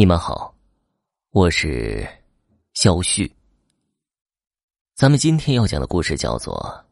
[0.00, 0.56] 你们好，
[1.28, 2.08] 我是
[2.72, 3.30] 肖旭。
[4.94, 6.54] 咱们今天要讲的故事叫做《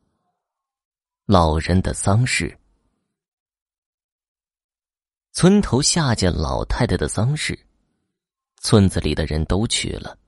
[1.25, 2.51] 老人的丧事》。
[5.33, 7.59] 村头夏家老太太的丧事，
[8.61, 10.19] 村子里的人都去了。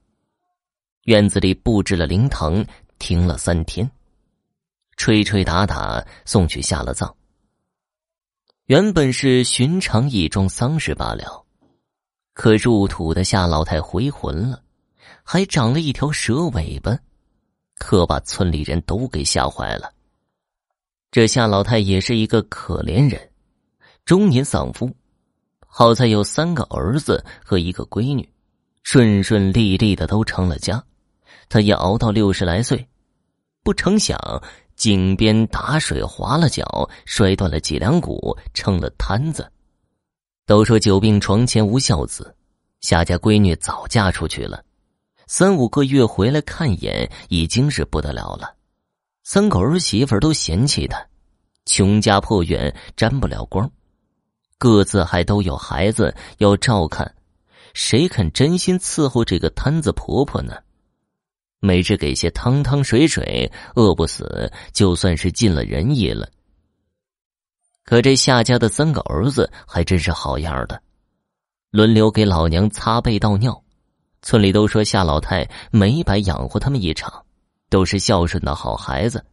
[1.03, 2.65] 院子里布置了灵堂，
[2.99, 3.91] 停了三天，
[4.97, 7.15] 吹吹打打送去下了葬。
[8.69, 11.47] 原本是寻常一桩丧事罢了。
[12.41, 14.62] 可入土的夏老太回魂了，
[15.23, 16.98] 还长了一条蛇尾巴，
[17.77, 19.93] 可把村里人都给吓坏了。
[21.11, 23.21] 这夏老太也是一个可怜人，
[24.07, 24.91] 中年丧夫，
[25.67, 28.27] 好在有三个儿子和一个闺女，
[28.84, 30.83] 顺顺利利的都成了家。
[31.51, 32.89] 他也熬到六十来岁，
[33.62, 34.19] 不成想
[34.77, 39.47] 井边打水滑了脚，摔断了脊梁骨，成了瘫子。
[40.51, 42.35] 都说久病床前无孝子，
[42.81, 44.65] 夏家闺女早嫁出去了，
[45.29, 48.57] 三五个月回来看一眼已经是不得了了。
[49.23, 51.07] 三个儿媳妇都嫌弃她，
[51.67, 53.70] 穷家破院沾不了光，
[54.59, 57.14] 各自还都有孩子要照看，
[57.73, 60.57] 谁肯真心伺候这个摊子婆婆呢？
[61.61, 66.29] 每日给些汤汤水水，饿不死就算是尽了人意了。
[67.84, 70.81] 可这夏家的三个儿子还真是好样的，
[71.70, 73.62] 轮流给老娘擦背倒尿。
[74.23, 77.25] 村里都说夏老太没白养活他们一场，
[77.70, 79.25] 都是孝顺的好孩子。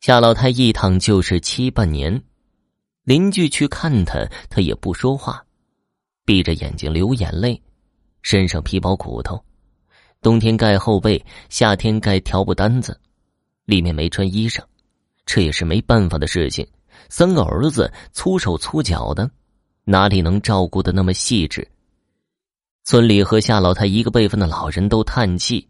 [0.00, 2.22] 夏老太一躺就是七八年，
[3.02, 5.44] 邻居去看他，他也不说话，
[6.24, 7.60] 闭着眼睛流眼泪，
[8.22, 9.44] 身上皮包骨头，
[10.22, 12.98] 冬天盖厚被，夏天盖条布单子，
[13.64, 14.62] 里面没穿衣裳，
[15.26, 16.66] 这也是没办法的事情。
[17.08, 19.30] 三个儿子粗手粗脚的，
[19.84, 21.66] 哪里能照顾的那么细致？
[22.84, 25.68] 村里和夏老太一个辈分的老人都叹气，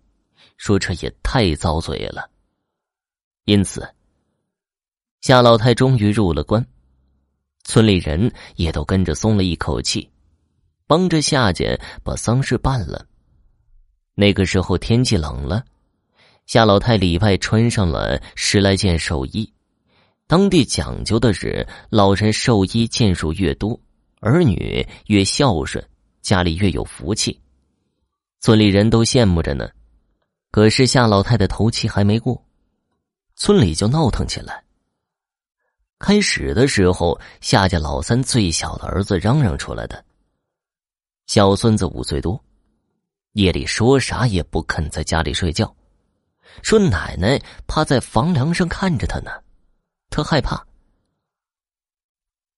[0.57, 2.31] 说这也太遭罪了。
[3.45, 3.87] 因此，
[5.21, 6.65] 夏老太终于入了关，
[7.65, 10.09] 村里人也都跟着松了一口气，
[10.87, 13.07] 帮着夏家把丧事办了。
[14.15, 15.65] 那个时候天气冷了，
[16.47, 19.51] 夏老太里外穿上了十来件寿衣。
[20.31, 23.77] 当地讲究的是，老人寿衣件数越多，
[24.21, 25.85] 儿女越孝顺，
[26.23, 27.37] 家里越有福气。
[28.39, 29.69] 村里人都羡慕着呢。
[30.53, 32.41] 可是夏老太的头七还没过，
[33.35, 34.63] 村里就闹腾起来。
[35.99, 40.05] 开始的时候，夏家老三最小的儿子嚷嚷出来的。
[41.27, 42.41] 小孙子五岁多，
[43.33, 45.75] 夜里说啥也不肯在家里睡觉，
[46.63, 47.37] 说奶奶
[47.67, 49.33] 趴在房梁上看着他呢。
[50.11, 50.67] 他害怕，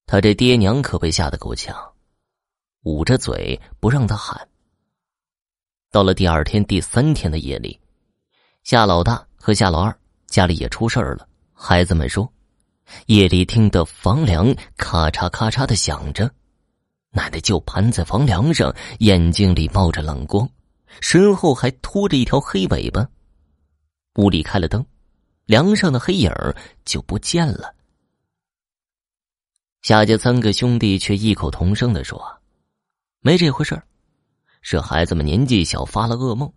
[0.07, 1.77] 他这爹娘可被吓得够呛，
[2.85, 4.49] 捂着嘴不让他喊。
[5.91, 7.79] 到了第二天、第三天的夜里，
[8.65, 9.97] 夏老大和夏老二
[10.27, 11.29] 家里也出事儿了。
[11.53, 12.33] 孩子们说，
[13.07, 16.29] 夜里听得房梁咔嚓咔嚓的响着，
[17.11, 20.49] 奶奶就盘在房梁上，眼睛里冒着冷光，
[21.03, 23.07] 身后还拖着一条黑尾巴。
[24.17, 24.85] 屋里开了灯。
[25.53, 26.33] 梁上的黑影
[26.87, 27.75] 就不见了。
[29.83, 32.19] 夏家三个兄弟却异口同声的说
[33.21, 33.79] ：“没这回事
[34.62, 36.51] 是孩子们年纪小发了噩梦。”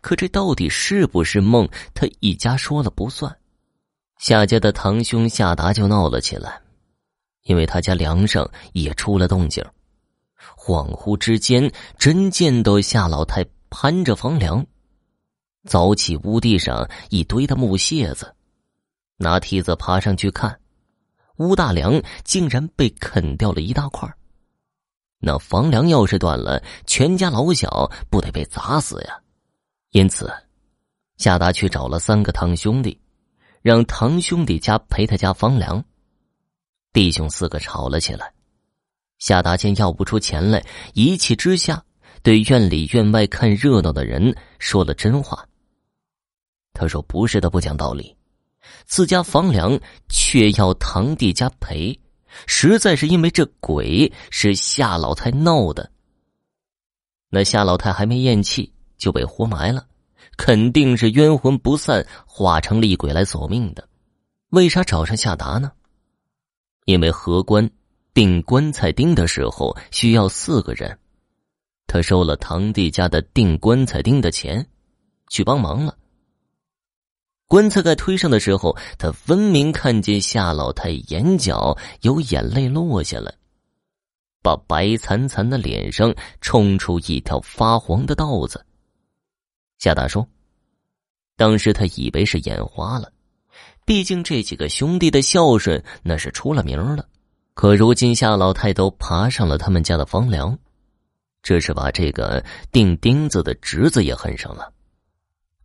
[0.00, 1.68] 可这到底是不是梦？
[1.92, 3.36] 他一家说了不算。
[4.18, 6.62] 夏家的堂兄夏达就闹了起来，
[7.42, 9.60] 因为他家梁上也出了动静。
[10.56, 11.68] 恍惚之间，
[11.98, 14.64] 真见到夏老太攀着房梁。
[15.70, 18.34] 凿起屋地上一堆的木屑子，
[19.18, 20.58] 拿梯子爬上去看，
[21.36, 24.12] 屋大梁竟然被啃掉了一大块。
[25.20, 29.16] 那房梁要是断了，全家老小不得被砸死呀？
[29.92, 30.28] 因此，
[31.18, 33.00] 夏达去找了三个堂兄弟，
[33.62, 35.84] 让堂兄弟家赔他家房梁。
[36.92, 38.32] 弟兄四个吵了起来，
[39.20, 41.80] 夏达见要不出钱来，一气之下
[42.24, 45.46] 对院里院外看热闹的人说了真话。
[46.72, 48.16] 他说：“不是他不讲道理，
[48.86, 49.78] 自家房梁
[50.08, 51.98] 却要堂弟家赔，
[52.46, 55.90] 实在是因为这鬼是夏老太闹的。
[57.28, 59.86] 那夏老太还没咽气就被活埋了，
[60.36, 63.86] 肯定是冤魂不散，化成厉鬼来索命的。
[64.50, 65.70] 为啥找上夏达呢？
[66.86, 67.70] 因为合棺
[68.14, 70.98] 钉棺材钉的时候需要四个人，
[71.86, 74.66] 他收了堂弟家的钉棺材钉的钱，
[75.28, 75.96] 去帮忙了。”
[77.50, 83.34] 棺材盖推上的时候，他分明看见夏老太眼角有眼泪落下来。
[84.40, 88.64] 把白惨惨的脸上冲出一条发黄的道子。
[89.80, 90.24] 夏大说
[91.36, 93.10] ：“当时他以为是眼花了，
[93.84, 97.04] 毕竟这几个兄弟的孝顺那是出了名了。
[97.54, 100.56] 可如今夏老太都爬上了他们家的房梁，
[101.42, 104.72] 这是把这个钉钉子的侄子也恨上了。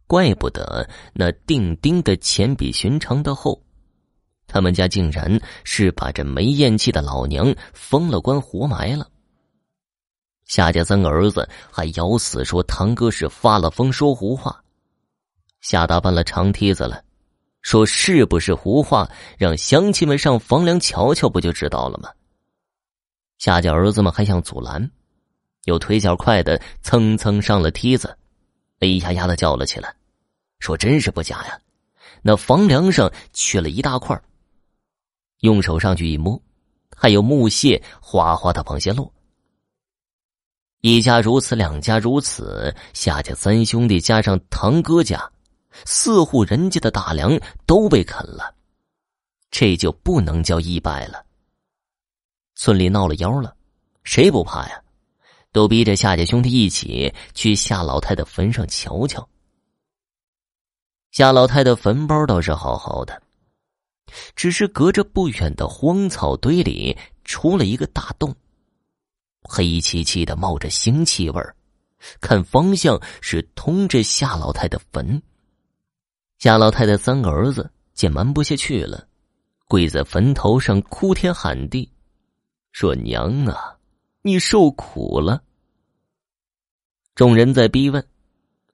[0.08, 3.62] 怪不得那钉钉的钱比寻常的厚。”
[4.48, 9.10] 他们家竟然是把这没咽气的老娘封了官活埋了。
[10.46, 14.64] 夏家三个儿子还咬死说堂哥是发了疯说胡话。
[15.62, 17.04] 夏大搬了长梯子了，
[17.64, 22.10] 说是不是胡话，让乡亲们上房梁瞧瞧，不就知道了吗？
[23.40, 24.92] 夏家儿子们还想阻拦，
[25.64, 28.16] 又腿脚快的蹭蹭上了梯子，
[28.80, 29.96] 哎呀呀的叫了起来，
[30.60, 31.60] 说真是不假呀，
[32.22, 34.20] 那房梁上缺了一大块
[35.42, 36.42] 用手上去一摸，
[36.96, 39.12] 还有木屑哗哗的往下落。
[40.82, 45.32] 一家如此，两家如此，夏家三兄弟加上堂哥家，
[45.86, 48.54] 四户人家的大梁都被啃了，
[49.50, 51.26] 这就不能叫意外了。
[52.56, 53.56] 村里闹了妖了，
[54.04, 54.82] 谁不怕呀？
[55.56, 59.26] 都逼着夏家兄弟一起去夏老太的坟上瞧瞧。
[61.12, 63.24] 夏老太的坟包倒是好好的。
[64.36, 68.36] 只是隔着不远的荒草堆里出了一个大洞，
[69.44, 71.56] 黑漆漆的冒着腥气味儿，
[72.20, 75.22] 看方向是通着夏老太的坟。
[76.38, 79.08] 夏老太的三个儿子见瞒不下去了，
[79.70, 81.90] 跪在坟头上哭天喊地，
[82.74, 83.75] 说：“娘啊，
[84.26, 85.44] 你受苦了。”
[87.14, 88.04] 众人在逼问，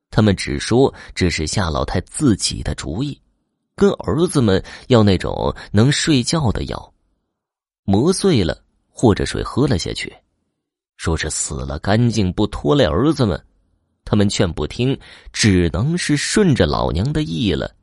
[0.10, 3.20] 他们只说这是夏老太自己的主意。
[3.76, 6.94] 跟儿子们要那种能睡觉的药，
[7.84, 10.16] 磨碎了或者水喝了下去，
[10.98, 13.44] 说是死了干净，不拖累儿子们。
[14.06, 14.98] 他们劝不听，
[15.34, 17.76] 只能是顺着老娘的意了。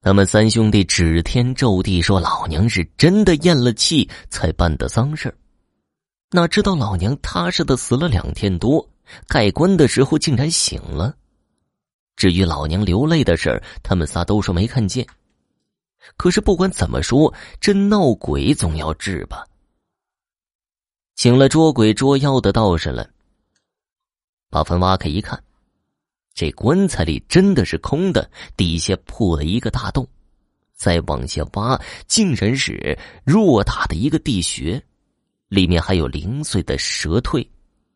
[0.00, 5.36] 他们三兄弟指天咒地说老娘是真的咽了气才办的丧事儿
[6.30, 8.86] 哪知道老娘踏实的死了两天多，
[9.28, 11.16] 盖棺的时候竟然醒了。
[12.16, 15.06] 至于老娘流泪的事儿，他们仨都说没看见。
[16.16, 19.46] 可是不管怎么说，这闹鬼总要治吧。
[21.14, 23.08] 请了捉鬼捉妖的道士了，
[24.50, 25.42] 把坟挖开一看，
[26.34, 30.06] 这棺材里真的是空的，底下破了一个大洞，
[30.74, 34.82] 再往下挖，竟然是偌大的一个地穴，
[35.48, 37.46] 里面还有零碎的蛇蜕。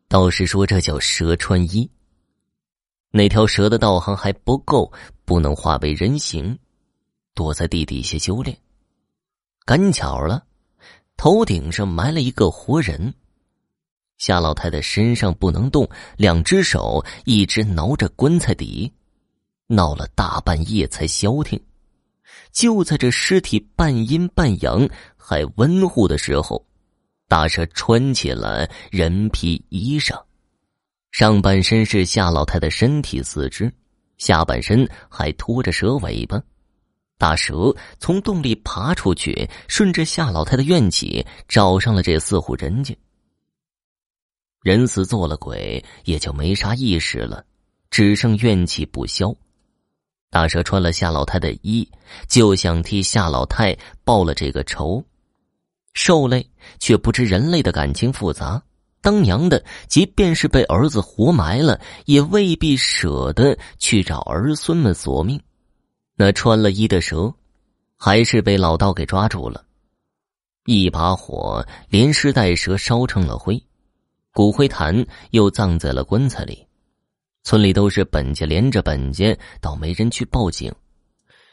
[0.07, 1.89] 道士说这叫蛇穿衣。
[3.11, 4.91] 那条蛇的道行还不够，
[5.25, 6.57] 不能化为人形。
[7.33, 8.57] 躲在地底下修炼，
[9.65, 10.43] 赶巧了，
[11.15, 13.13] 头顶上埋了一个活人。
[14.17, 18.91] 夏老太太身上不能动，两只手一直挠着棺材底，
[19.67, 21.59] 闹了大半夜才消停。
[22.51, 26.65] 就在这尸体半阴半阳还温乎的时候，
[27.31, 30.21] 大蛇穿起了人皮衣裳，
[31.11, 33.73] 上半身是夏老太的身体四肢，
[34.17, 36.43] 下半身还拖着蛇尾巴。
[37.17, 42.93] 大蛇从洞里爬出去，顺着夏老太的怨气找上了这四户人家。
[44.61, 47.45] 人死做了鬼，也就没啥意识了，
[47.89, 49.33] 只剩怨气不消。
[50.29, 51.89] 大蛇穿了夏老太的衣，
[52.27, 53.73] 就想替夏老太
[54.03, 55.01] 报了这个仇。
[55.93, 58.61] 兽类却不知人类的感情复杂，
[59.01, 65.41] 当娘的即便是被儿子活埋了，也未必舍得去找儿孙们索命。
[66.15, 67.33] 那穿了衣的蛇，
[67.97, 69.65] 还是被老道给抓住了，
[70.65, 73.61] 一把火连尸带蛇烧成了灰，
[74.31, 76.65] 骨灰坛又葬在了棺材里。
[77.43, 80.71] 村里都是本家连着本家，倒没人去报警。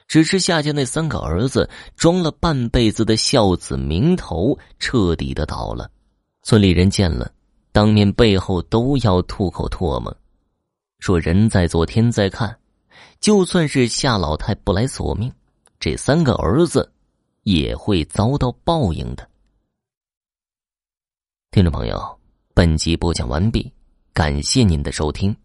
[0.08, 5.88] 只是夏家那三个儿子装了半辈子的孝子名头彻底的倒了，
[6.42, 7.30] 村里人见了，
[7.72, 10.16] 当面背后都要吐口唾沫，
[10.98, 12.58] 说人在做天在看。
[13.20, 15.30] 就算是夏老太不来索命，
[15.78, 16.90] 这三个儿子
[17.42, 19.28] 也会遭到报应的。
[21.50, 22.18] 听众朋友，
[22.54, 23.70] 本集播讲完毕，
[24.12, 25.36] 感谢您的收听。